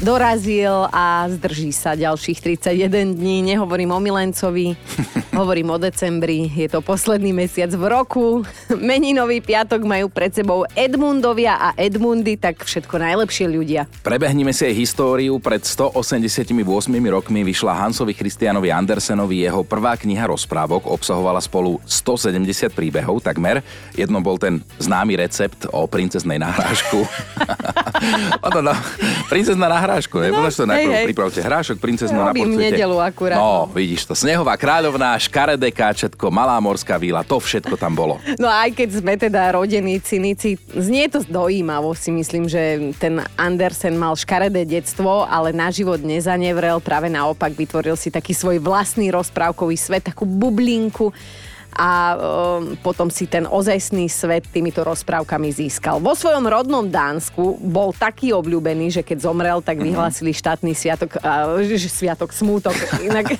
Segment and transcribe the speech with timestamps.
[0.00, 3.40] Dorazil a zdrží sa ďalších 31 dní.
[3.54, 4.76] Nehovorím o milencovi,
[5.40, 6.52] hovorím o decembri.
[6.52, 8.24] Je to posledný mesiac v roku.
[8.76, 13.88] Meninový piatok majú pred sebou Edmundovia a Edmundy, tak všetko najlepšie ľudia.
[14.04, 15.40] Prebehnime si aj históriu.
[15.40, 16.52] Pred 188
[17.08, 20.92] rokmi vyšla Hansovi Christianovi Andersenovi jeho prvá kniha rozprávok.
[20.92, 23.64] Obsahovala spolu 170 príbehov takmer.
[23.96, 27.00] Jedno bol ten známy recept o princeznej nahrážku.
[28.52, 28.74] no, no,
[29.86, 30.28] ne?
[30.34, 31.06] No, to hej, najprv hej.
[31.06, 33.38] pripravte hrášok, princeznu na Robím nedeľu akurát.
[33.38, 34.14] No, vidíš to.
[34.18, 38.18] Snehová kráľovná, škaredé káčetko, malá morská víla, to všetko tam bolo.
[38.36, 43.96] No aj keď sme teda rodení cynici, znie to dojímavo si myslím, že ten Andersen
[43.96, 49.74] mal škaredé detstvo, ale na život nezanevrel, práve naopak vytvoril si taký svoj vlastný rozprávkový
[49.74, 51.10] svet, takú bublinku
[51.76, 56.00] a um, potom si ten ozajstný svet týmito rozprávkami získal.
[56.00, 61.60] Vo svojom rodnom Dánsku bol taký obľúbený, že keď zomrel, tak vyhlásili štátny sviatok, uh,
[61.76, 62.74] sviatok smútok.
[63.08, 63.36] Inak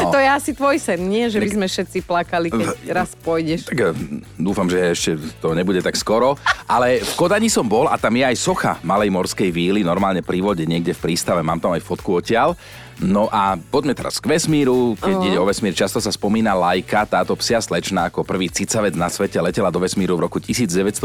[0.00, 0.12] No.
[0.14, 1.28] to je asi tvoj sen, nie?
[1.28, 3.68] Že by sme všetci plakali, keď raz pôjdeš.
[3.68, 3.92] Tak eh,
[4.40, 6.40] dúfam, že ešte to nebude tak skoro.
[6.64, 10.40] Ale v Kodani som bol a tam je aj socha malej morskej víly, normálne pri
[10.40, 12.56] vode, niekde v prístave, mám tam aj fotku odtiaľ.
[13.00, 14.92] No a poďme teraz k vesmíru.
[15.00, 15.26] Keď Aha.
[15.32, 19.40] ide o vesmír, často sa spomína Lajka, táto psia slečna ako prvý cicavec na svete
[19.40, 21.00] letela do vesmíru v roku 1957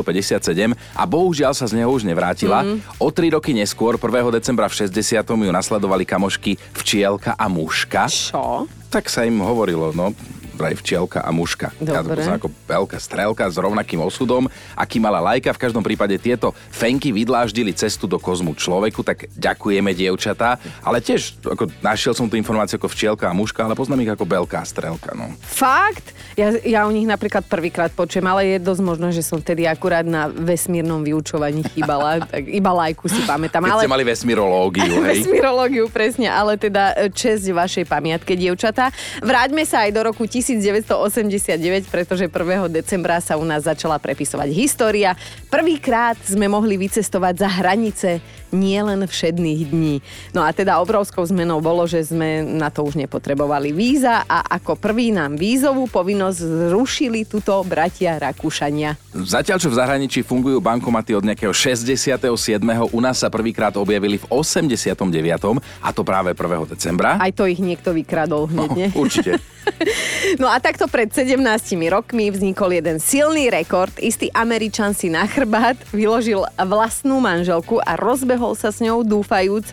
[0.76, 2.68] a bohužiaľ sa z neho už nevrátila.
[3.00, 4.12] O tri roky neskôr, 1.
[4.36, 5.24] decembra v 60.
[5.24, 8.12] ju nasledovali kamošky Včielka a Muška.
[8.12, 8.68] Čo?
[8.92, 10.12] Tak sa im hovorilo, no,
[10.56, 11.76] vraj včielka a muška.
[11.84, 12.24] Ja Dobre.
[12.24, 15.54] poznám ako veľká strelka s rovnakým osudom, aký mala lajka.
[15.54, 20.58] V každom prípade tieto fenky vydláždili cestu do kozmu človeku, tak ďakujeme, dievčatá.
[20.82, 24.26] Ale tiež, ako našiel som tú informáciu ako včielka a muška, ale poznám ich ako
[24.26, 25.12] veľká strelka.
[25.14, 25.36] No.
[25.44, 26.16] Fakt?
[26.40, 30.04] Ja, ja o nich napríklad prvýkrát počujem, ale je dosť možné, že som vtedy akurát
[30.04, 32.24] na vesmírnom vyučovaní chýbala.
[32.34, 33.64] tak iba lajku si pamätám.
[33.64, 33.84] Keď ale...
[33.84, 35.24] ste mali vesmírológiu, hej?
[35.24, 38.92] Vesmírológiu, presne, ale teda e, česť vašej pamiatke, dievčatá.
[39.24, 42.70] Vráťme sa aj do roku 1989, pretože 1.
[42.70, 45.18] decembra sa u nás začala prepisovať história.
[45.50, 48.22] Prvýkrát sme mohli vycestovať za hranice
[48.56, 49.96] nielen všedných dní.
[50.32, 54.80] No a teda obrovskou zmenou bolo, že sme na to už nepotrebovali víza a ako
[54.80, 58.96] prvý nám vízovú povinnosť zrušili tuto bratia Rakúšania.
[59.12, 62.24] Zatiaľ, čo v zahraničí fungujú bankomaty od nejakého 67.
[62.92, 65.04] u nás sa prvýkrát objavili v 89.
[65.84, 66.72] a to práve 1.
[66.72, 67.20] decembra.
[67.20, 68.88] Aj to ich niekto vykradol hneď, nie?
[68.96, 69.40] Určite.
[70.38, 71.42] No a takto pred 17
[71.90, 73.94] rokmi vznikol jeden silný rekord.
[73.98, 79.66] Istý Američan si na chrbát vyložil vlastnú manželku a rozbehol sa s ňou dúfajúc,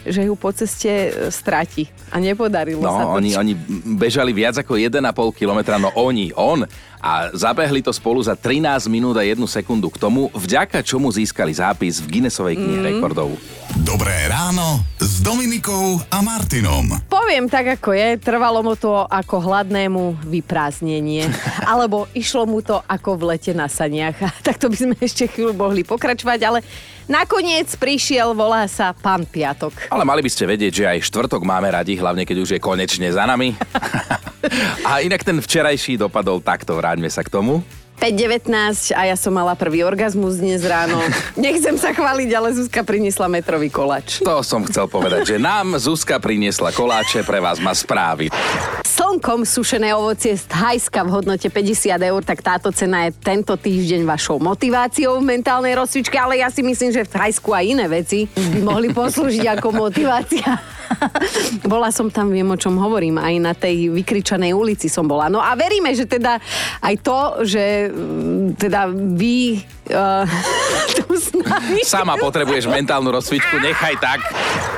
[0.00, 1.90] že ju po ceste e, stratí.
[2.08, 3.18] A nepodarilo sa No, to.
[3.18, 3.52] oni, oni
[3.90, 4.96] bežali viac ako 1,5
[5.34, 6.64] kilometra, no oni, on.
[6.96, 11.50] A zabehli to spolu za 13 minút a 1 sekundu k tomu, vďaka čomu získali
[11.50, 12.86] zápis v Guinnessovej knihe Mm.
[12.86, 13.28] rekordov.
[13.80, 17.00] Dobré ráno s Dominikou a Martinom.
[17.08, 18.20] Poviem tak, ako je.
[18.20, 21.24] Trvalo mu to ako hladnému vyprázdnenie.
[21.72, 24.20] Alebo išlo mu to ako v lete na saniach.
[24.44, 26.60] tak to by sme ešte chvíľu mohli pokračovať, ale
[27.08, 29.88] nakoniec prišiel, volá sa Pán Piatok.
[29.88, 33.08] Ale mali by ste vedieť, že aj štvrtok máme radi, hlavne keď už je konečne
[33.08, 33.56] za nami.
[34.92, 37.64] a inak ten včerajší dopadol takto, vráťme sa k tomu.
[38.00, 40.96] 5.19 a ja som mala prvý orgazmus dnes ráno.
[41.36, 44.24] Nechcem sa chváliť, ale Zuzka priniesla metrový kolač.
[44.24, 48.32] To som chcel povedať, že nám Zuzka priniesla koláče, pre vás má správy.
[48.88, 54.08] Slnkom sušené ovocie z Thajska v hodnote 50 eur, tak táto cena je tento týždeň
[54.08, 58.24] vašou motiváciou v mentálnej rozcvičke, ale ja si myslím, že v Thajsku aj iné veci
[58.32, 60.79] by mohli poslúžiť ako motivácia.
[61.72, 65.30] bola som tam, viem o čom hovorím, aj na tej vykričanej ulici som bola.
[65.30, 66.38] No a veríme, že teda
[66.82, 69.62] aj to, že mm, teda vy
[69.92, 70.26] uh,
[70.96, 71.82] tu s nami...
[71.84, 74.20] Sama potrebuješ mentálnu rozcvičku, nechaj tak.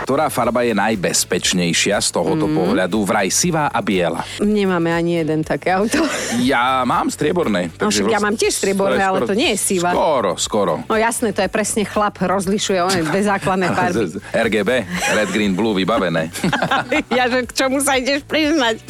[0.02, 2.54] Ktorá farba je najbezpečnejšia z tohoto mm.
[2.58, 2.98] pohľadu?
[3.06, 4.26] Vraj sivá a biela.
[4.42, 6.02] Nemáme ani jeden také auto.
[6.42, 7.70] Ja mám strieborné.
[7.78, 9.94] No však ja mám tiež strieborné, ale to nie je siva.
[9.94, 10.72] Skoro, skoro.
[10.90, 14.18] No jasné, to je presne chlap, rozlišuje on dve základné farby.
[14.34, 14.70] RGB,
[15.14, 16.34] Red, Green, Blue, vybavené.
[17.18, 18.82] ja, že k čomu sa ideš priznať?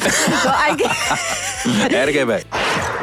[0.43, 0.71] No aj.
[1.93, 2.31] RGB.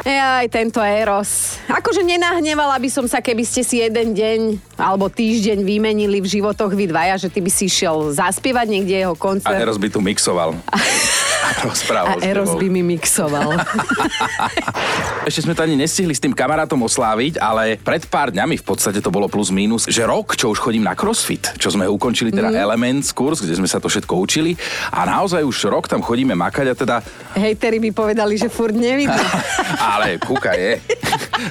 [0.01, 1.61] Aj tento Eros.
[1.69, 4.39] Akože nenahnevala by som sa, keby ste si jeden deň
[4.73, 9.13] alebo týždeň vymenili v životoch vy dvaja, že ty by si išiel zaspievať niekde jeho
[9.13, 9.53] A koncert.
[9.61, 10.57] Eros by tu mixoval.
[11.51, 11.83] a s
[12.25, 13.53] Eros by mi mixoval.
[15.29, 19.03] Ešte sme to ani nestihli s tým kamarátom osláviť, ale pred pár dňami v podstate
[19.03, 22.49] to bolo plus minus, že rok, čo už chodím na crossfit, čo sme ukončili teda
[22.49, 22.57] mm.
[22.57, 24.57] Elements kurz, kde sme sa to všetko učili
[24.89, 26.95] a naozaj už rok tam chodíme makať a teda,
[27.37, 29.11] Hejteri by povedali, že furt nevidí.
[29.91, 30.79] ale kúka je.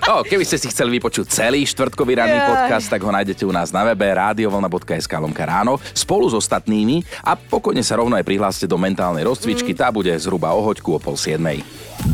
[0.08, 2.48] No, keby ste si chceli vypočuť celý štvrtkový ranný Jaj.
[2.48, 7.37] podcast, tak ho nájdete u nás na webe radiovolna.sk lomka ráno spolu s ostatnými a
[7.37, 11.19] pokojne sa rovno aj prihláste do mentálnej rozcvičky, tá bude zhruba o hoďku o pol
[11.19, 11.60] siedmej.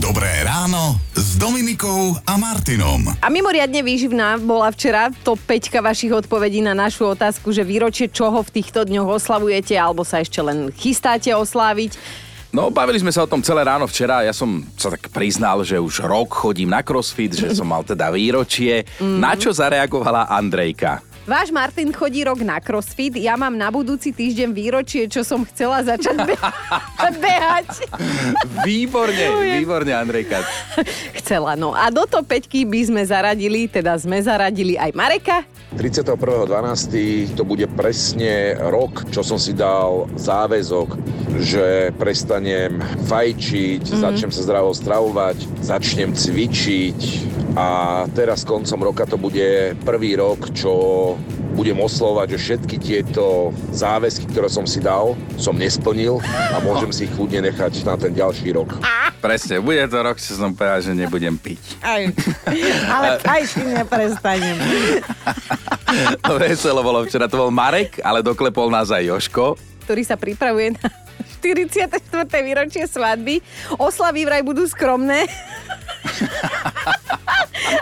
[0.02, 3.06] Dobré ráno s Dominikou a Martinom.
[3.22, 8.42] A mimoriadne výživná bola včera to 5 vašich odpovedí na našu otázku, že výročie čoho
[8.42, 12.25] v týchto dňoch oslavujete alebo sa ešte len chystáte osláviť.
[12.56, 14.24] No, bavili sme sa o tom celé ráno včera.
[14.24, 18.08] Ja som sa tak priznal, že už rok chodím na crossfit, že som mal teda
[18.08, 18.88] výročie.
[18.96, 19.20] Mhm.
[19.20, 21.04] Na čo zareagovala Andrejka?
[21.28, 25.82] Váš Martin chodí rok na crossfit, ja mám na budúci týždeň výročie, čo som chcela
[25.82, 26.38] začať be-
[27.28, 27.82] behať.
[28.64, 29.26] Výborne,
[29.60, 30.40] výborne, Andrejka.
[31.20, 31.76] Chcela, no.
[31.76, 35.42] A do to peťky by sme zaradili, teda sme zaradili aj Mareka.
[35.74, 37.34] 31.12.
[37.34, 40.94] to bude presne rok, čo som si dal záväzok,
[41.42, 42.78] že prestanem
[43.10, 44.02] fajčiť, mm-hmm.
[44.06, 45.36] začnem sa zdravo stravovať,
[45.66, 47.00] začnem cvičiť
[47.58, 47.68] a
[48.14, 50.72] teraz koncom roka to bude prvý rok, čo
[51.56, 56.20] budem oslovať, že všetky tieto záväzky, ktoré som si dal, som nesplnil
[56.52, 58.76] a môžem si ich kľudne nechať na ten ďalší rok.
[59.26, 61.82] Presne, bude to rok, čo som povedal, že nebudem piť.
[61.82, 62.06] Aj,
[62.86, 64.54] ale aj si neprestanem.
[66.22, 69.56] To veselo bolo včera, to bol Marek, ale doklepol nás aj Joško.
[69.86, 70.86] ktorý sa pripravuje na
[71.40, 72.02] 44.
[72.42, 73.40] výročie svadby.
[73.80, 75.24] Oslavy vraj budú skromné.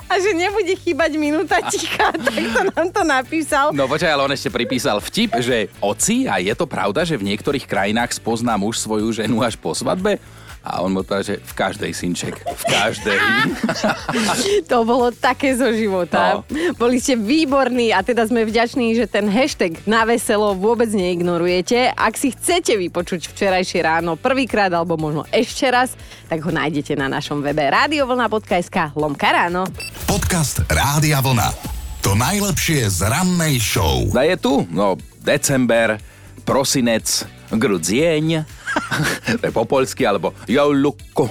[0.08, 3.74] A že nebude chýbať minúta ticha, tak to nám to napísal.
[3.74, 7.34] No počkaj, ale on ešte pripísal vtip, že oci, a je to pravda, že v
[7.34, 10.22] niektorých krajinách spozná muž svoju ženu až po svadbe?
[10.64, 13.20] A on mu povedal, že v každej synček, v každej.
[14.72, 16.40] To bolo také zo života.
[16.40, 16.72] No.
[16.80, 21.92] Boli ste výborní a teda sme vďační, že ten hashtag na veselo vôbec neignorujete.
[21.92, 25.92] Ak si chcete vypočuť včerajšie ráno prvýkrát alebo možno ešte raz,
[26.32, 29.68] tak ho nájdete na našom webe radiovlna.sk lomka ráno.
[30.08, 31.52] Podcast Rádia Vlna.
[32.00, 34.08] To najlepšie z rannej show.
[34.16, 36.00] A je tu, no, december,
[36.44, 38.44] prosinec, grudzieň,
[39.56, 41.30] po poľsky, alebo jouluko.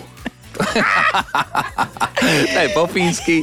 [2.54, 3.42] to je po fínsky.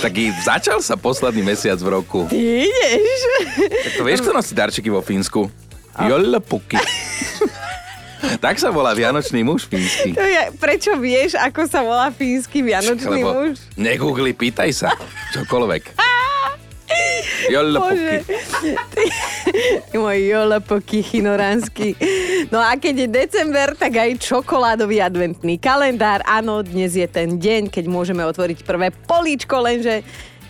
[0.00, 2.24] Taký začal sa posledný mesiac v roku.
[2.32, 3.20] Ty ideš?
[3.60, 5.52] Tak to vieš, kto nosí darčeky vo Fínsku?
[5.96, 6.76] Jollapuky.
[8.44, 10.16] tak sa volá Vianočný muž fínsky.
[10.16, 13.60] To je, prečo vieš, ako sa volá fínsky vianočný Lebo muž?
[13.76, 14.90] Negoogli, pýtaj sa.
[15.36, 16.15] Čokoľvek.
[17.50, 18.16] Jollapuky.
[19.90, 21.94] Ty môj jolepoky chinoránsky.
[22.50, 26.22] No a keď je december, tak aj čokoládový adventný kalendár.
[26.26, 30.02] Áno, dnes je ten deň, keď môžeme otvoriť prvé políčko, lenže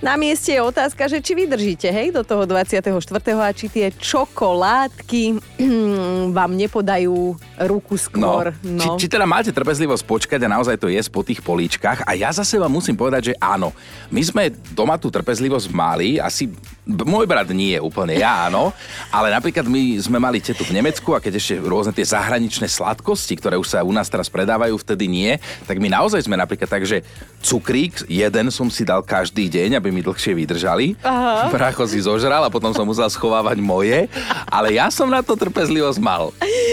[0.04, 2.92] na mieste je otázka, že či vydržíte, hej, do toho 24.
[3.40, 5.40] a či tie čokoládky
[6.36, 8.52] vám nepodajú ruku skôr.
[8.60, 8.96] No.
[8.96, 12.04] Či, či teda máte trpezlivosť počkať a naozaj to jesť po tých políčkach.
[12.04, 13.72] A ja za seba musím povedať, že áno.
[14.12, 16.52] My sme doma tú trpezlivosť mali, asi
[16.86, 18.70] môj brat nie je úplne, ja áno,
[19.10, 23.34] ale napríklad my sme mali tetu v Nemecku a keď ešte rôzne tie zahraničné sladkosti,
[23.34, 25.34] ktoré už sa u nás teraz predávajú, vtedy nie,
[25.66, 27.02] tak my naozaj sme napríklad tak, že
[27.42, 30.94] cukrík jeden som si dal každý deň, aby mi dlhšie vydržali.
[31.00, 31.48] Aha.
[31.48, 34.06] Bracho si zožral a potom som musel schovávať moje,
[34.46, 36.30] ale ja som na to trpezlivosť mal.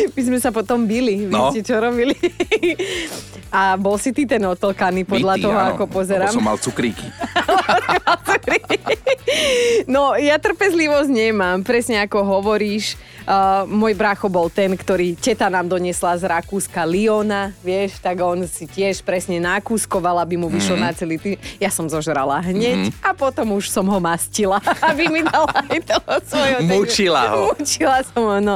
[0.10, 1.26] My sme sa potom bili.
[1.26, 1.50] Vy No.
[1.50, 2.14] ste čo robili?
[3.50, 6.26] A bol si ty ten otlkaný podľa Bytý, toho, áno, ako pozerám.
[6.28, 7.06] Lebo som mal cukríky.
[9.88, 12.96] No, ja trpezlivosť nemám, presne ako hovoríš.
[13.24, 18.44] Uh, môj brácho bol ten, ktorý teta nám doniesla z Rakúska Liona, vieš, tak on
[18.44, 20.84] si tiež presne nakúskoval, aby mu vyšlo Mhm.
[20.84, 20.92] mm-hmm.
[20.92, 21.36] na celý tým.
[21.56, 23.00] Ja som zožrala hneď mm-hmm.
[23.00, 24.60] a potom už som ho mastila,
[24.92, 26.60] aby mi dala aj toho svojho.
[26.68, 27.56] Mučila ho.
[27.56, 28.56] Mučila som ho, no.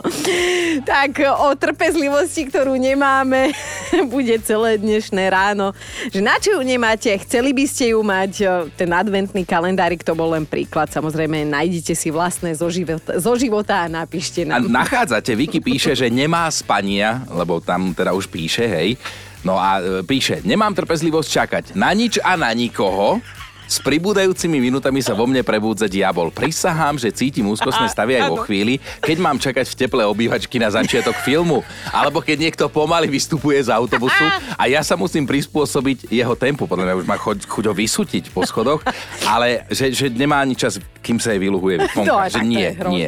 [0.84, 3.56] Tak o trpezlivosti, ktorú nemáme,
[4.14, 5.72] bude celé dnešné ráno.
[6.12, 9.48] Že na čo ju nemáte, chceli by ste ju mať, o, ten adventný
[9.78, 10.90] kalendárik, to bol len príklad.
[10.90, 14.66] Samozrejme, nájdite si vlastné zo života, zo života a napíšte A nám.
[14.66, 18.98] nachádzate, Vicky píše, že nemá spania, lebo tam teda už píše, hej.
[19.46, 23.22] No a e, píše, nemám trpezlivosť čakať na nič a na nikoho,
[23.68, 26.32] s pribúdajúcimi minutami sa vo mne prebúdza diabol.
[26.32, 30.72] Prisahám, že cítim úzkostné stavy aj vo chvíli, keď mám čakať v teple obývačky na
[30.72, 31.62] začiatok filmu.
[31.92, 34.24] Alebo keď niekto pomaly vystupuje z autobusu
[34.56, 36.64] a ja sa musím prispôsobiť jeho tempu.
[36.64, 38.80] Podľa mňa už má chuť, ho vysútiť po schodoch,
[39.28, 42.04] ale že, že nemá ani čas, kým sa jej vyluhuje vonka.
[42.12, 43.08] No, že tak to nie, nie.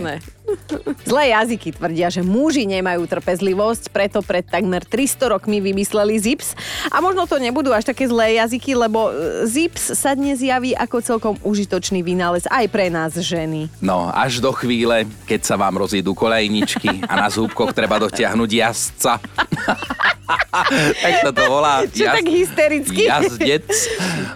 [1.10, 6.56] Zlé jazyky tvrdia, že muži nemajú trpezlivosť, preto pred takmer 300 rokmi vymysleli ZIPS.
[6.90, 10.98] A možno to nebudú až také zlé jazyky, lebo e, ZIPS sa dnes javí ako
[11.04, 13.70] celkom užitočný vynález aj pre nás ženy.
[13.84, 19.14] No, až do chvíle, keď sa vám rozídu kolejničky a na zúbkoch treba dotiahnuť jazdca.
[21.04, 21.86] tak sa to volá.
[21.90, 23.10] Čo tak hystericky?
[23.10, 23.70] Jazdec.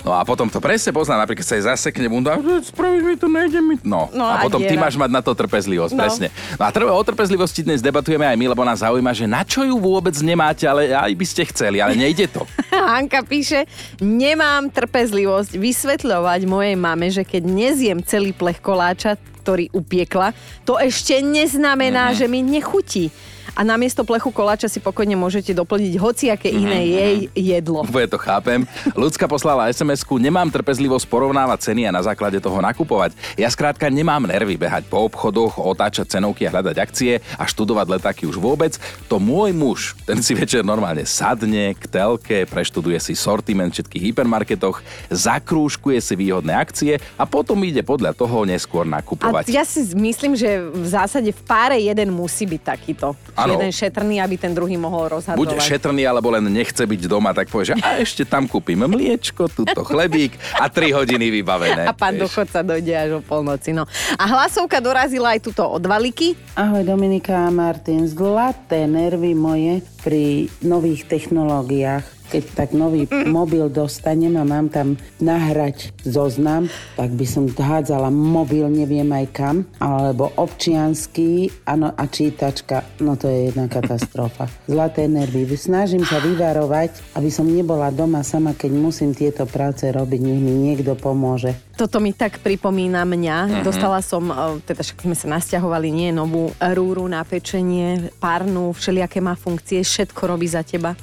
[0.02, 3.53] No a potom to presne pozná, napríklad sa aj zasekne bunda, spravíš mi to, nejde
[3.60, 3.76] mi.
[3.80, 4.82] No, No a a potom ty diera.
[4.82, 6.00] máš mať na to trpezlivosť, No.
[6.00, 6.28] presne.
[6.56, 9.62] No a treba o trpezlivosti dnes debatujeme aj my, lebo nás zaujíma, že na čo
[9.62, 12.48] ju vôbec nemáte, ale aj by ste chceli, ale nejde to.
[12.72, 13.68] Hanka píše,
[14.00, 20.32] nemám trpezlivosť vysvetľovať mojej mame, že keď nezjem celý plech koláča, ktorý upiekla,
[20.62, 22.16] to ešte neznamená, Mhm.
[22.16, 23.12] že mi nechutí.
[23.52, 26.90] A namiesto plechu koláča si pokojne môžete doplniť hociaké iné Mhm.
[26.90, 27.84] jej jedlo.
[27.84, 28.60] Úplne to chápem.
[28.94, 33.14] Ľudská poslala SMS-ku, nemám trpezlivosť porovnávať ceny a na základe toho nakupovať.
[33.36, 38.24] Ja skrátka nemám nervy behať po obchodoch, otáčať cenovky a hľadať akcie a študovať letáky
[38.24, 38.76] už vôbec.
[39.06, 44.82] To môj muž, ten si večer normálne sadne k telke, preštuduje si sortiment všetkých hypermarketoch,
[45.10, 49.50] zakrúžkuje si výhodné akcie a potom ide podľa toho neskôr A nakupovať.
[49.50, 53.16] ja si myslím, že v zásade v páre jeden musí byť takýto.
[53.34, 53.58] Áno.
[53.58, 55.42] Jeden šetrný, aby ten druhý mohol rozhadzovať.
[55.42, 59.50] Buď šetrný, alebo len nechce byť doma, tak povie, že a ešte tam kúpim mliečko,
[59.50, 61.90] túto chlebík a 3 hodiny vybavené.
[61.90, 63.74] A pán dochodca dojde až o polnoci.
[63.74, 63.90] No.
[64.18, 66.38] A hlasovka dorazila aj tuto od Valiky.
[66.54, 72.23] Ahoj Dominika a Martin, zlaté nervy moje pri nových technológiách.
[72.30, 78.68] Keď tak nový mobil dostanem a mám tam nahrať zoznam, tak by som hádzala mobil
[78.70, 84.50] neviem aj kam, alebo občiansky, áno, a čítačka, no to je jedna katastrofa.
[84.72, 85.46] Zlaté nervy.
[85.54, 90.54] Snažím sa vyvarovať, aby som nebola doma sama, keď musím tieto práce robiť, nech mi
[90.54, 91.54] niekto pomôže.
[91.74, 93.66] Toto mi tak pripomína mňa.
[93.66, 99.20] Dostala som, e, teda však sme sa nasťahovali, nie novú rúru na pečenie, párnu, všelijaké
[99.22, 100.94] má funkcie, všetko robí za teba.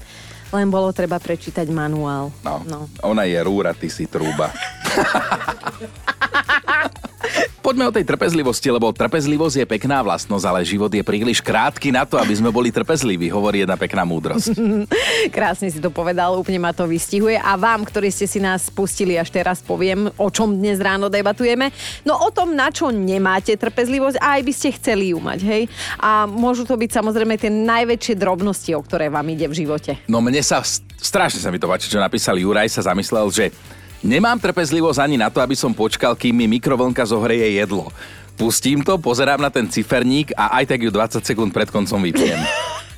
[0.51, 2.35] Len bolo treba prečítať manuál.
[2.43, 2.91] No, no.
[3.07, 4.51] ona je rúra, ty si trúba.
[7.61, 12.09] Poďme o tej trpezlivosti, lebo trpezlivosť je pekná vlastnosť, ale život je príliš krátky na
[12.09, 14.57] to, aby sme boli trpezliví, hovorí jedna pekná múdrosť.
[15.37, 17.37] Krásne si to povedal, úplne ma to vystihuje.
[17.37, 21.69] A vám, ktorí ste si nás pustili, až teraz poviem, o čom dnes ráno debatujeme.
[22.09, 25.63] No o tom, na čo nemáte trpezlivosť a aj by ste chceli ju mať, hej.
[26.01, 30.01] A môžu to byť samozrejme tie najväčšie drobnosti, o ktoré vám ide v živote.
[30.09, 30.65] No mne sa,
[30.97, 33.53] strašne sa mi to páči, čo napísal Juraj, sa zamyslel, že
[34.03, 37.89] nemám trpezlivosť ani na to, aby som počkal, kým mi mikrovlnka zohreje jedlo.
[38.35, 42.41] Pustím to, pozerám na ten ciferník a aj tak ju 20 sekúnd pred koncom vypiem.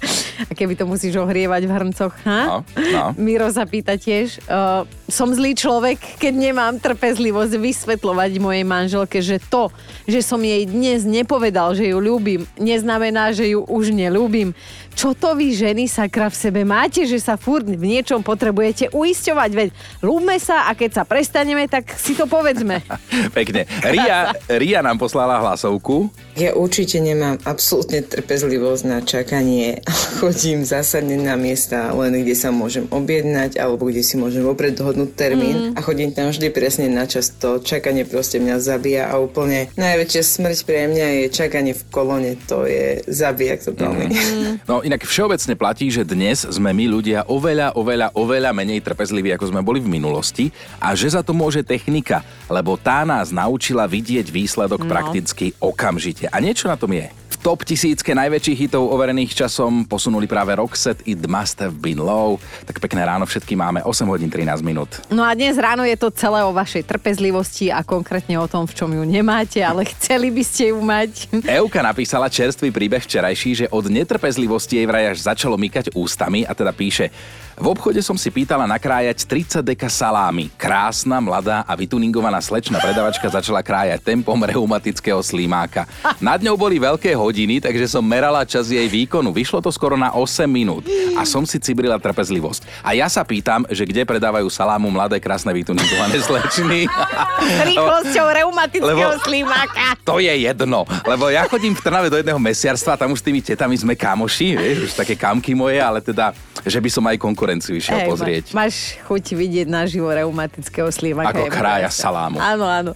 [0.49, 2.41] A keby to musíš ohrievať v hrncoch, ha?
[2.47, 3.05] No, no.
[3.17, 9.37] Miro sa pýta tiež, uh, som zlý človek, keď nemám trpezlivosť vysvetľovať mojej manželke, že
[9.39, 9.69] to,
[10.09, 14.57] že som jej dnes nepovedal, že ju ľúbim, neznamená, že ju už neľúbim.
[14.93, 19.51] Čo to vy ženy sakra v sebe máte, že sa furt v niečom potrebujete uisťovať?
[19.57, 19.69] Veď
[20.05, 22.85] ľúbme sa a keď sa prestaneme, tak si to povedzme.
[23.37, 23.65] Pekne.
[23.81, 26.13] Ria, Ria nám poslala hlasovku.
[26.37, 29.81] Ja určite nemám absolútne trpezlivosť na čakanie.
[30.23, 35.19] Chodím zásadne na miesta, len kde sa môžem objednať alebo kde si môžem vopred dohodnúť
[35.19, 35.75] termín mm.
[35.75, 37.35] a chodím tam vždy presne na čas.
[37.43, 42.39] To čakanie proste mňa zabíja a úplne najväčšia smrť pre mňa je čakanie v kolone.
[42.47, 44.07] To je zabijak totálny.
[44.07, 44.55] Mm.
[44.71, 49.51] No inak všeobecne platí, že dnes sme my ľudia oveľa, oveľa, oveľa menej trpezliví, ako
[49.51, 54.31] sme boli v minulosti a že za to môže technika, lebo tá nás naučila vidieť
[54.31, 54.91] výsledok No.
[54.91, 56.27] prakticky okamžite.
[56.29, 57.22] A niečo na tom je.
[57.43, 62.39] Top tisícke najväčších hitov overených časom posunuli práve Roxette It Must Have Been Low.
[62.63, 65.03] Tak pekné ráno všetky máme 8 hodín 13 minút.
[65.11, 68.79] No a dnes ráno je to celé o vašej trpezlivosti a konkrétne o tom, v
[68.79, 71.35] čom ju nemáte, ale chceli by ste ju mať.
[71.43, 76.55] Euka napísala čerstvý príbeh včerajší, že od netrpezlivosti jej vraj až začalo mykať ústami a
[76.55, 77.11] teda píše
[77.57, 80.49] v obchode som si pýtala nakrájať 30 deka salámy.
[80.57, 85.85] Krásna, mladá a vytuningovaná slečna predavačka začala krájať tempom reumatického slímáka.
[86.19, 89.31] Nad ňou boli veľké hodiny, takže som merala čas jej výkonu.
[89.31, 92.85] Vyšlo to skoro na 8 minút a som si cibrila trpezlivosť.
[92.85, 96.89] A ja sa pýtam, že kde predávajú salámu mladé, krásne, vytuningované slečny.
[97.69, 99.97] Rýchlosťou reumatického Lebo- slímáka.
[100.03, 103.39] To je jedno, lebo ja chodím v Trnave do jedného mesiarstva, tam už s tými
[103.39, 107.75] tetami sme kamoši, vieš, už také kamky moje, ale teda, že by som aj konkurenciu
[107.75, 108.45] išiel Hej, pozrieť.
[108.51, 111.35] ma- Máš chuť vidieť naživo reumatického slímaka.
[111.35, 111.99] Ako krája pravda.
[111.99, 112.37] salámu.
[112.39, 112.93] Áno, áno.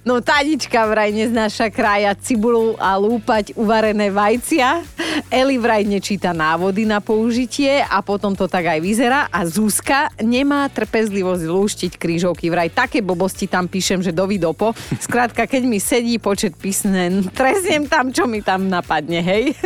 [0.00, 4.86] No Tanička vraj neznáša krájať cibulu a lúpať uvarené vajcia.
[5.26, 9.26] Eli vraj nečíta návody na použitie a potom to tak aj vyzerá.
[9.26, 12.46] A Zuzka nemá trpezlivosť lúštiť krížovky.
[12.46, 14.70] Vraj také blbosti tam píšem, že dovidopo.
[14.96, 19.58] Skrátka, keď mi sedí počet písmen, treziem tam, čo mi tam napadne, hej.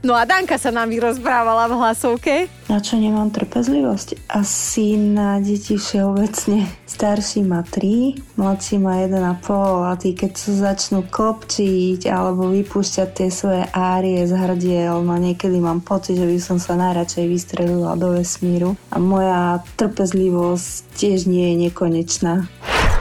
[0.00, 2.34] No a Danka sa nám vyrozprávala v hlasovke.
[2.82, 4.26] Na čo nemám trpezlivosť?
[4.26, 6.66] Asi na deti všeobecne.
[6.82, 13.30] Starší má 3, mladší má 1,5 a tí keď sa začnú kopčiť alebo vypúšťať tie
[13.30, 18.18] svoje árie z hrdiel, no niekedy mám pocit, že by som sa najradšej vystrelila do
[18.18, 22.50] vesmíru a moja trpezlivosť tiež nie je nekonečná.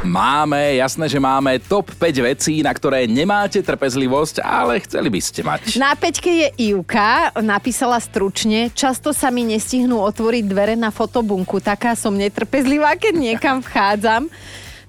[0.02, 5.46] Máme, jasné, že máme top 5 vecí, na ktoré nemáte trpezlivosť, ale chceli by ste
[5.46, 5.78] mať.
[5.78, 11.94] Na peťke je Ivka, napísala stručne, často sa mi nestihnú otvoriť dvere na fotobunku, taká
[11.94, 14.26] som netrpezlivá, keď niekam vchádzam.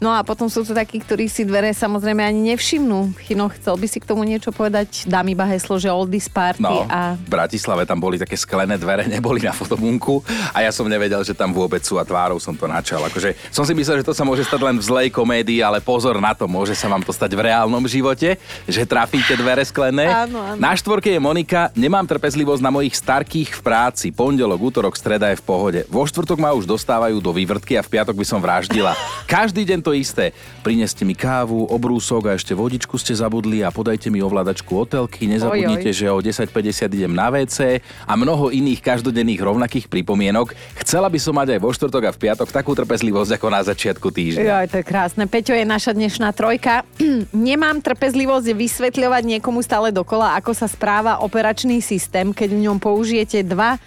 [0.02, 3.14] No a potom sú tu takí, ktorí si dvere samozrejme ani nevšimnú.
[3.22, 5.06] Chino, chcel by si k tomu niečo povedať?
[5.06, 7.14] Dám iba heslo, že oldies party No, a...
[7.14, 11.38] v Bratislave tam boli také sklené dvere, neboli na fotobunku a ja som nevedel, že
[11.38, 12.98] tam vôbec sú a tvárou som to načal.
[13.06, 16.18] Akože som si myslel, že to sa môže stať len v zlej komédii, ale pozor
[16.18, 20.10] na to, môže sa vám to stať v reálnom živote, že trafíte dvere sklené.
[20.10, 20.58] Áno, áno.
[20.58, 24.10] Na štvorke je Monika, nemám trpezlivosť na mojich starkých v práci.
[24.10, 25.80] Pondelok, útorok, streda je v pohode.
[25.86, 28.98] Vo štvrtok ma už dostávajú do vývrtky a v piatok by som vraždila.
[29.30, 30.32] Každý deň to isté.
[30.64, 35.28] Prineste mi kávu, obrúsok a ešte vodičku ste zabudli a podajte mi ovládačku hotelky.
[35.28, 35.98] Nezabudnite, Oj, oj.
[35.98, 40.56] že o 10.50 idem na WC a mnoho iných každodenných rovnakých pripomienok.
[40.82, 44.08] Chcela by som mať aj vo štvrtok a v piatok takú trpezlivosť ako na začiatku
[44.10, 44.44] týždňa.
[44.44, 45.24] Joj, to je krásne.
[45.28, 46.82] Peťo je naša dnešná trojka.
[47.32, 53.44] Nemám trpezlivosť vysvetľovať niekomu stále dokola, ako sa správa operačný systém, keď v ňom použijete
[53.46, 53.78] dva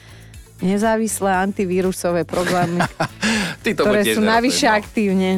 [0.63, 2.79] nezávislé antivírusové programy,
[3.65, 4.77] Ty to ktoré sú navyše no.
[4.77, 5.29] aktívne.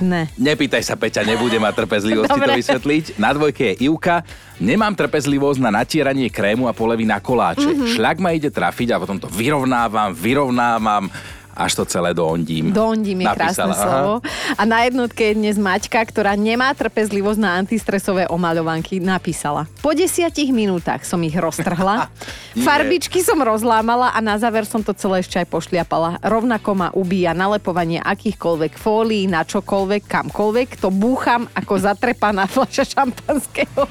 [0.00, 0.32] Ne.
[0.40, 3.04] Nepýtaj sa, Peťa, nebude mať trpezlivosť to vysvetliť.
[3.20, 4.24] Na dvojke je Ivka.
[4.56, 7.68] Nemám trpezlivosť na natieranie krému a polevy na koláče.
[7.68, 7.72] Mhm.
[7.76, 7.92] Mm-hmm.
[8.00, 11.12] Šľak ma ide trafiť a potom to vyrovnávam, vyrovnávam
[11.60, 12.72] až to celé doondím.
[12.72, 13.84] Dondím je krásne Napísala, aha.
[13.84, 14.14] slovo.
[14.56, 19.68] A na jednotke je dnes Maťka, ktorá nemá trpezlivosť na antistresové omaľovanky, napísala.
[19.84, 22.08] Po desiatich minútach som ich roztrhla,
[22.66, 26.16] farbičky som rozlámala a na záver som to celé ešte aj pošliapala.
[26.24, 30.68] Rovnako ma ubíja nalepovanie akýchkoľvek fólií na čokoľvek, kamkoľvek.
[30.80, 33.84] To búcham ako zatrepaná fľaša šampanského.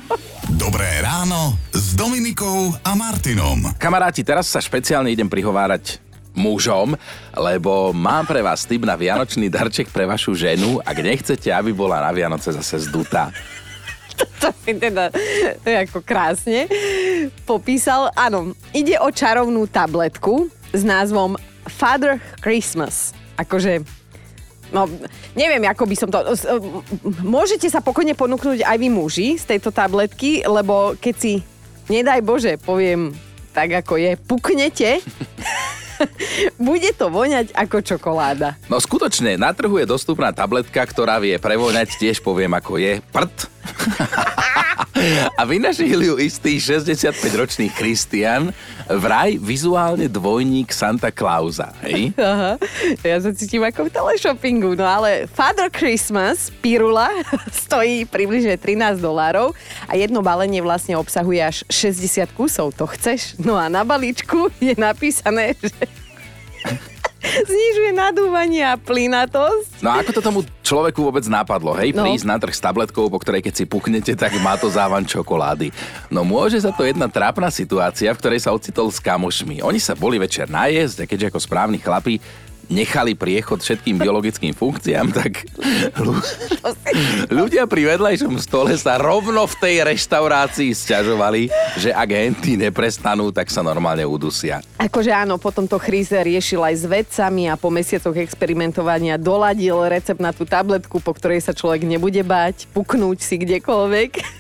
[0.58, 3.78] Dobré ráno s Dominikou a Martinom.
[3.78, 6.09] Kamaráti, teraz sa špeciálne idem prihovárať
[6.40, 6.96] mužom,
[7.36, 12.00] lebo mám pre vás tip na vianočný darček pre vašu ženu, ak nechcete, aby bola
[12.00, 13.30] na Vianoce zase zdutá.
[14.40, 15.12] to si teda
[15.64, 16.72] to je ako krásne
[17.44, 18.08] popísal.
[18.16, 21.36] Áno, ide o čarovnú tabletku s názvom
[21.68, 23.12] Father Christmas.
[23.36, 23.84] Akože
[24.70, 24.86] No,
[25.34, 26.22] neviem, ako by som to...
[27.26, 31.34] Môžete sa pokojne ponúknuť aj vy muži z tejto tabletky, lebo keď si,
[31.90, 33.10] nedaj Bože, poviem
[33.50, 35.02] tak, ako je, puknete,
[36.70, 38.58] bude to voňať ako čokoláda.
[38.72, 43.36] No skutočne, na trhu je dostupná tabletka, ktorá vie prevoňať, tiež poviem ako je, prd.
[45.38, 48.54] A vynažil ju istý 65-ročný Christian,
[48.86, 52.14] vraj vizuálne dvojník Santa Clausa, hej?
[52.20, 52.58] Aha,
[53.02, 57.10] ja sa cítim ako v teleshoppingu, no ale Father Christmas, pirula,
[57.66, 59.54] stojí približne 13 dolárov
[59.90, 62.76] a jedno balenie vlastne obsahuje až 60 kusov.
[62.78, 63.38] To chceš?
[63.42, 65.74] No a na balíčku je napísané, že
[67.24, 69.84] znižuje nadúvanie a plynatosť.
[69.84, 71.92] No a ako to tomu človeku vôbec napadlo, hej?
[71.92, 72.08] No.
[72.08, 75.74] Prísť na trh s tabletkou, po ktorej keď si puknete, tak má to závan čokolády.
[76.08, 79.60] No môže za to jedna trápna situácia, v ktorej sa ocitol s kamošmi.
[79.66, 82.24] Oni sa boli večer najesť a keďže ako správni chlapi
[82.70, 85.50] nechali priechod všetkým biologickým funkciám, tak
[85.98, 86.22] ľu-
[87.34, 91.50] ľudia pri vedľajšom stole sa rovno v tej reštaurácii sťažovali,
[91.82, 94.62] že ak henty neprestanú, tak sa normálne udusia.
[94.78, 100.22] Akože áno, potom to Chris riešil aj s vedcami a po mesiacoch experimentovania doladil recept
[100.22, 104.39] na tú tabletku, po ktorej sa človek nebude báť, puknúť si kdekoľvek.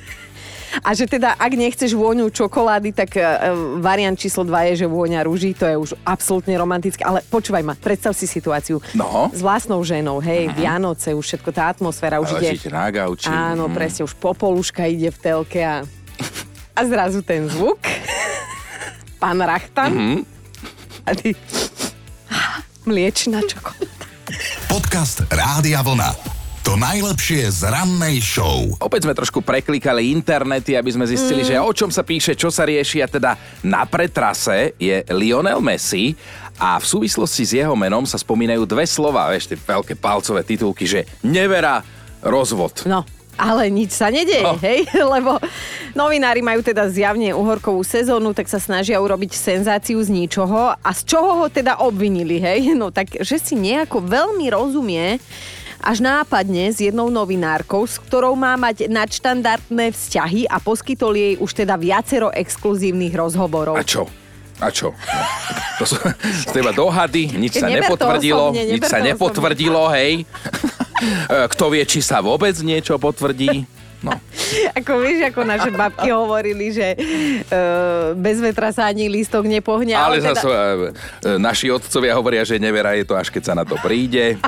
[0.79, 3.21] A že teda, ak nechceš vôňu čokolády, tak e,
[3.77, 7.01] variant číslo 2 je, že vôňa rúží, to je už absolútne romantické.
[7.01, 8.77] Ale počúvaj ma, predstav si situáciu.
[8.93, 9.29] No.
[9.29, 12.53] S vlastnou ženou, hej, Vianoce, už všetko, tá atmosféra už ide...
[12.53, 13.27] Ležíte na gauči.
[13.27, 13.73] Áno, Mhm.
[13.73, 15.81] presne, už popoluška ide v telke a,
[16.73, 17.81] a zrazu ten zvuk.
[19.17, 19.91] Pán Rachtan.
[19.91, 20.17] Mhm.
[21.03, 21.33] A ty...
[22.85, 24.05] Mliečna čokoláda.
[24.65, 26.38] Podcast Rádia Vlna.
[26.59, 28.67] To najlepšie z rannej show.
[28.83, 31.47] Opäť sme trošku preklikali internety, aby sme zistili, mm.
[31.47, 33.31] že o čom sa píše, čo sa rieši a teda
[33.63, 36.13] na pretrase je Lionel Messi
[36.59, 40.83] a v súvislosti s jeho menom sa spomínajú dve slova, vieš, tie veľké palcové titulky,
[40.83, 41.81] že nevera,
[42.21, 42.83] rozvod.
[42.85, 43.07] No.
[43.39, 44.59] Ale nič sa nedeje, No.
[44.59, 44.83] hej?
[45.15, 45.39] Lebo
[45.95, 50.75] novinári majú teda zjavne uhorkovú sezónu, tak sa snažia urobiť senzáciu z ničoho.
[50.75, 52.75] A z čoho ho teda obvinili, hej?
[52.75, 55.23] No tak, že si nejako veľmi rozumie
[55.79, 61.51] až nápadne s jednou novinárkou, s ktorou má mať nadštandardné vzťahy a poskytol jej už
[61.55, 63.79] teda viacero exkluzívnych rozhovorov.
[63.79, 64.07] A čo?
[64.59, 64.91] A čo?
[64.91, 65.23] No,
[65.79, 70.13] to sú z teba dohady, nič sa Neber nepotvrdilo, osobne, nič sa nepotvrdilo, hej.
[70.99, 73.63] E, Kto vie, či sa vôbec niečo potvrdí?
[73.99, 74.15] No.
[74.79, 79.93] Ako vieš, ako naše babky hovorili, že uh, bez vetra sa ani lístok nepohne.
[79.93, 83.53] Ale teda- zase e, e, naši otcovia hovoria, že nevera je to až keď sa
[83.53, 84.39] na to príde.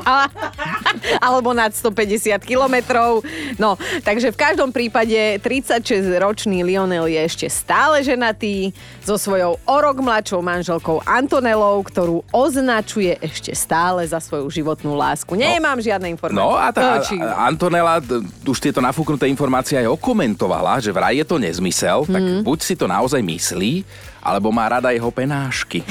[1.28, 3.22] alebo nad 150 kilometrov.
[3.58, 8.72] No, takže v každom prípade 36-ročný Lionel je ešte stále ženatý
[9.04, 15.34] so svojou o rok mladšou manželkou Antonelou, ktorú označuje ešte stále za svoju životnú lásku.
[15.34, 16.40] Nemám žiadne informácie.
[16.40, 21.16] No a tá Či- a- Antonella d- už tieto nafúknuté informácie aj okomentovala, že vraj
[21.16, 22.42] je to nezmysel, tak Mhm.
[22.42, 23.82] buď si to naozaj myslí,
[24.20, 25.82] alebo má rada jeho penášky.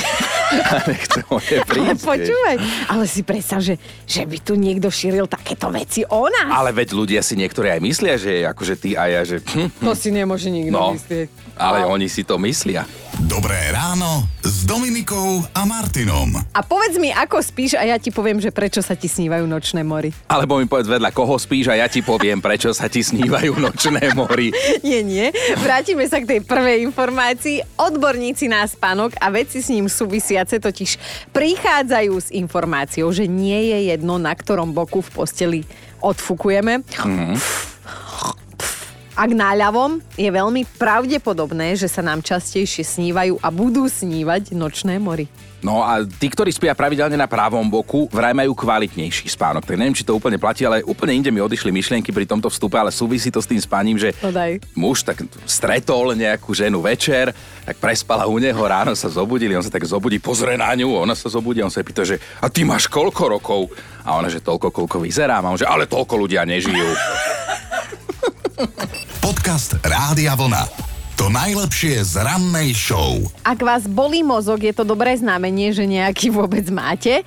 [0.50, 5.66] A nechce moje ale počúvaj, ale si predstav, že, že by tu niekto šíril takéto
[5.68, 6.50] veci o nás.
[6.52, 9.38] Ale veď ľudia si niektorí aj myslia, že akože ty a ja, že...
[9.40, 11.30] Hm, To si nemôže nikto no, myslieť.
[11.54, 11.94] ale No.
[11.94, 12.82] oni si to myslia.
[13.28, 16.40] Dobré ráno s Dominikou a Martinom.
[16.56, 19.84] A povedz mi, ako spíš a ja ti poviem, že prečo sa ti snívajú nočné
[19.84, 20.08] mori.
[20.24, 24.16] Alebo mi povedz vedľa, koho spíš a ja ti poviem, prečo sa ti snívajú nočné
[24.16, 24.56] mori.
[24.80, 25.28] Nie, nie.
[25.60, 27.60] Vrátime sa k tej prvej informácii.
[27.76, 30.96] Odborníci na spánok a veci s ním súvisiace totiž
[31.36, 35.60] prichádzajú s informáciou, že nie je jedno, na ktorom boku v posteli
[36.00, 36.80] odfukujeme.
[39.20, 44.96] Ak na ľavom, je veľmi pravdepodobné, že sa nám častejšie snívajú a budú snívať nočné
[44.96, 45.28] mory.
[45.60, 49.68] No a tí, ktorí spia pravidelne na pravom boku, vraj majú kvalitnejší spánok.
[49.68, 52.80] Tak neviem, či to úplne platí, ale úplne inde mi odišli myšlienky pri tomto vstupe,
[52.80, 54.56] ale súvisí to s tým spaním, že No daj.
[54.72, 57.36] muž tak stretol nejakú ženu večer,
[57.68, 61.12] tak prespala u neho, ráno sa zobudili, on sa tak zobudí, pozrie na ňu, ona
[61.12, 63.68] sa zobudí, on sa pýta, že a ty máš koľko rokov?
[64.00, 65.44] A ona, že toľko, koľko vyzerám.
[65.44, 66.88] A on, že ale toľko ľudia nežijú.
[69.24, 70.68] Podcast Rádia Vlna.
[71.16, 73.16] To najlepšie z rannej show.
[73.40, 77.24] Ak vás bolí mozog, je to dobré znamenie, že nejaký vôbec máte.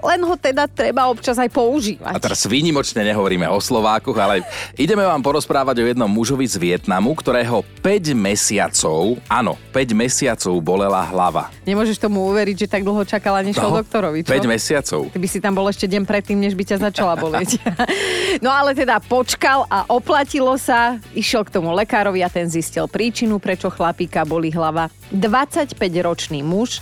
[0.00, 2.12] Len ho teda treba občas aj používať.
[2.12, 4.42] A teraz výnimočne nehovoríme o Slovákoch, ale
[4.74, 11.04] ideme vám porozprávať o jednom mužovi z Vietnamu, ktorého 5 mesiacov, áno, 5 mesiacov bolela
[11.08, 11.52] hlava.
[11.64, 14.32] Nemôžeš tomu uveriť, že tak dlho čakala, než No, doktorovi, čo?
[14.32, 15.00] 5 mesiacov.
[15.12, 17.60] Ty by si tam bol ešte deň predtým, než by ťa začala bolieť.
[18.44, 23.36] no ale teda počkal a oplatilo sa, išiel k tomu lekárovi a ten zistil príčinu,
[23.36, 24.88] prečo chlapíka boli hlava.
[25.12, 26.80] 25-ročný muž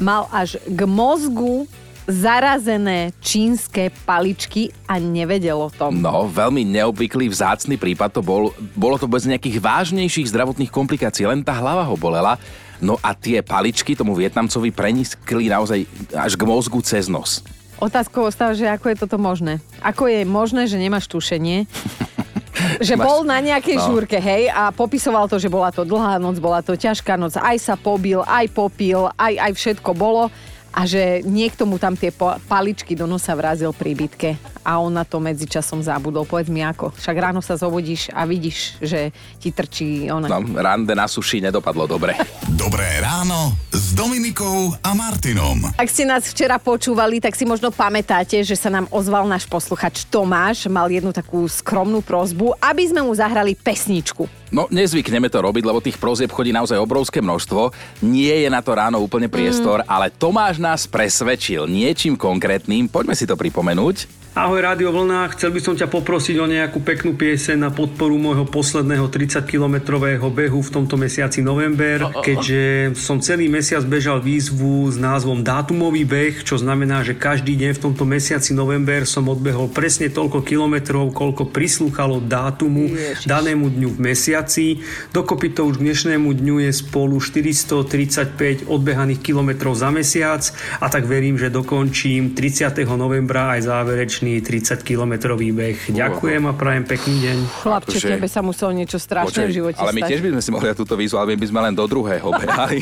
[0.00, 1.68] mal až k mozgu
[2.10, 6.02] zarazené čínske paličky a nevedel o tom.
[6.02, 8.50] No, veľmi neobvyklý, vzácny prípad to bol.
[8.74, 12.36] Bolo to bez nejakých vážnejších zdravotných komplikácií, len tá hlava ho bolela.
[12.82, 15.84] No a tie paličky tomu Vietnamcovi preniskli naozaj
[16.16, 17.44] až k mozgu cez nos.
[17.80, 19.56] Otázkou ostáva, že ako je toto možné.
[19.80, 21.64] Ako je možné, že nemáš tušenie?
[22.86, 23.84] že Máš- bol na nejakej no.
[23.88, 27.56] žúrke, hej, a popisoval to, že bola to dlhá noc, bola to ťažká noc, aj
[27.56, 30.28] sa pobil, aj popil, aj, aj všetko bolo
[30.70, 32.14] a že niekto mu tam tie
[32.46, 34.30] paličky do nosa vrazil pri bitke
[34.64, 36.28] a on na to medzičasom zabudol.
[36.28, 36.92] Povedz mi ako.
[36.94, 40.28] Však ráno sa zobudíš a vidíš, že ti trčí ona.
[40.28, 42.16] No, rande na suši nedopadlo dobre.
[42.60, 45.72] Dobré ráno s Dominikou a Martinom.
[45.80, 50.04] Ak ste nás včera počúvali, tak si možno pamätáte, že sa nám ozval náš posluchač
[50.06, 50.68] Tomáš.
[50.68, 54.28] Mal jednu takú skromnú prozbu, aby sme mu zahrali pesničku.
[54.50, 57.70] No, nezvykneme to robiť, lebo tých prozieb chodí naozaj obrovské množstvo.
[58.02, 62.90] Nie je na to ráno úplne priestor, ale Tomáš nás presvedčil niečím konkrétnym.
[62.90, 64.19] Poďme si to pripomenúť.
[64.30, 68.46] Ahoj Rádio Vlna, chcel by som ťa poprosiť o nejakú peknú pieseň na podporu môjho
[68.46, 75.42] posledného 30-kilometrového behu v tomto mesiaci november, keďže som celý mesiac bežal výzvu s názvom
[75.42, 80.46] Dátumový beh, čo znamená, že každý deň v tomto mesiaci november som odbehol presne toľko
[80.46, 82.86] kilometrov, koľko prislúchalo dátumu
[83.26, 84.78] danému dňu v mesiaci.
[85.10, 90.46] Dokopy to už k dnešnému dňu je spolu 435 odbehaných kilometrov za mesiac
[90.78, 92.86] a tak verím, že dokončím 30.
[92.94, 95.78] novembra aj záverečný 30-kilometrový beh.
[95.88, 97.36] Ďakujem a prajem pekný deň.
[97.64, 100.10] Chlapče, Akože- tebe sa muselo niečo strašné v živote ale my stať.
[100.12, 102.28] tiež by sme si mohli dať túto výzvu, ale my by sme len do druhého
[102.28, 102.78] behali.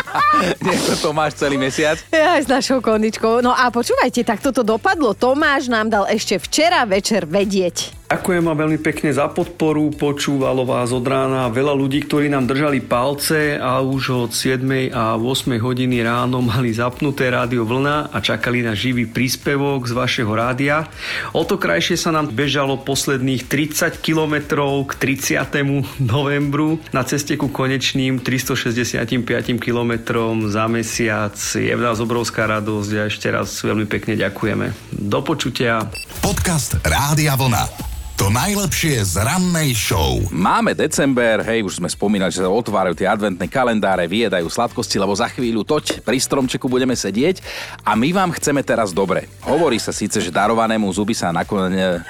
[0.66, 2.02] Nie to Tomáš celý mesiac.
[2.10, 3.38] Ja aj s našou kondičkou.
[3.38, 5.14] No a počúvajte, tak toto dopadlo.
[5.14, 8.03] Tomáš nám dal ešte včera večer vedieť.
[8.14, 12.78] Ďakujem vám veľmi pekne za podporu, počúvalo vás od rána veľa ľudí, ktorí nám držali
[12.78, 14.62] palce a už od 7.
[14.94, 15.58] a 8.
[15.58, 20.86] hodiny ráno mali zapnuté rádio Vlna a čakali na živý príspevok z vašeho rádia.
[21.34, 25.98] O to krajšie sa nám bežalo posledných 30 kilometrov k 30.
[25.98, 29.10] novembru na ceste ku konečným 365
[29.58, 31.34] kilometrom za mesiac.
[31.50, 34.70] Je v nás obrovská radosť a ešte raz veľmi pekne ďakujeme.
[35.02, 35.82] Do počutia.
[36.22, 37.94] Podcast Rádia Vlna.
[38.14, 40.22] To najlepšie z rannej show.
[40.30, 45.10] Máme december, hej, už sme spomínali, že sa otvárajú tie adventné kalendáre, vyjedajú sladkosti, lebo
[45.18, 47.42] za chvíľu toť pri stromčeku budeme sedieť
[47.82, 49.26] a my vám chceme teraz dobre.
[49.42, 52.06] Hovorí sa síce, že darovanému zuby sa nakoniec...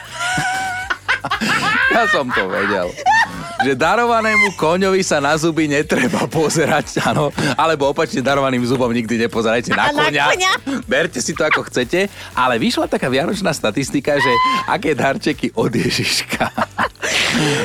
[1.94, 2.88] ja som to vedel
[3.64, 9.72] že darovanému koňovi sa na zuby netreba pozerať, áno, alebo opačne darovaným zubom nikdy nepozerajte
[9.72, 10.10] na koňa.
[10.10, 10.52] na koňa.
[10.84, 14.32] Berte si to ako chcete, ale vyšla taká vianočná statistika, že
[14.68, 16.50] aké darčeky od Ježiška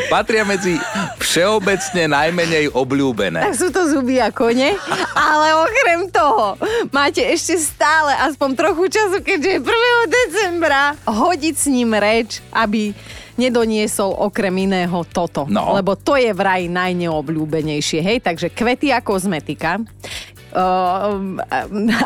[0.09, 0.75] patria medzi
[1.21, 3.39] všeobecne najmenej obľúbené.
[3.49, 4.75] Tak sú to zuby a kone,
[5.13, 6.57] ale okrem toho
[6.89, 10.17] máte ešte stále aspoň trochu času, keďže je 1.
[10.17, 12.91] decembra, hodiť s ním reč, aby
[13.39, 15.47] nedoniesol okrem iného toto.
[15.47, 15.71] No.
[15.79, 18.03] Lebo to je vraj najneobľúbenejšie.
[18.03, 19.79] Hej, takže kvety a kozmetika
[20.53, 21.17] uh,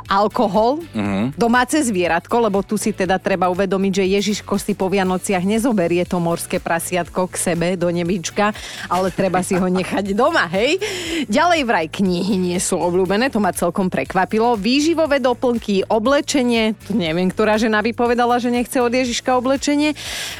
[0.08, 1.32] alkohol, uh-huh.
[1.36, 6.20] domáce zvieratko, lebo tu si teda treba uvedomiť, že Ježiško si po Vianociach nezoberie to
[6.20, 8.52] morské prasiatko k sebe do nebička,
[8.88, 10.80] ale treba si ho nechať doma, hej?
[11.28, 14.56] Ďalej vraj knihy nie sú obľúbené, to ma celkom prekvapilo.
[14.60, 19.96] Výživové doplnky, oblečenie, to neviem, ktorá žena vypovedala, že nechce od Ježiška oblečenie.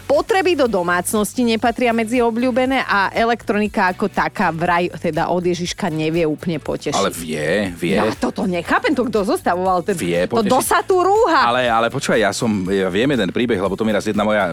[0.10, 6.26] Potreby do domácnosti nepatria medzi obľúbené a elektronika ako taká vraj teda od Ježiška nevie
[6.28, 7.00] úplne potešiť.
[7.00, 8.00] Ale vie, vie vie.
[8.02, 9.86] Ja toto nechápem, to kto zostavoval.
[9.86, 11.46] Ten, vie, to do sa tu rúha.
[11.54, 14.52] Ale, ale počúvaj, ja som, ja viem jeden príbeh, lebo to mi raz jedna moja,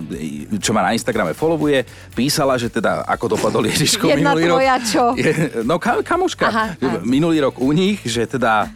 [0.61, 4.85] čo ma na Instagrame followuje, písala, že teda ako dopadol Ježiško jedna minulý tvoja rok.
[4.85, 5.05] čo?
[5.17, 5.33] Je,
[5.65, 6.47] no ka, kamoška.
[6.53, 6.67] Aha,
[7.03, 8.69] minulý rok u nich, že teda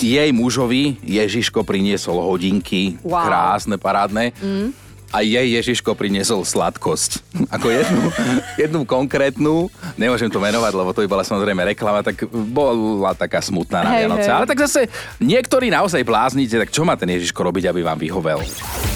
[0.00, 3.24] jej mužovi Ježiško priniesol hodinky, wow.
[3.24, 4.36] krásne, parádne.
[4.40, 7.24] Mm a jej Ježiško priniesol sladkosť.
[7.54, 8.02] Ako jednu,
[8.60, 13.84] jednu konkrétnu, nemôžem to menovať, lebo to by bola samozrejme reklama, tak bola taká smutná
[13.84, 14.28] na Vianoce.
[14.28, 14.86] Ale tak zase
[15.20, 18.40] niektorí naozaj bláznite, tak čo má ten Ježiško robiť, aby vám vyhovel?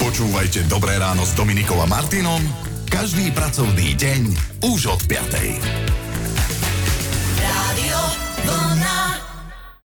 [0.00, 4.22] Počúvajte Dobré ráno s Dominikom a Martinom každý pracovný deň
[4.68, 6.01] už od 5.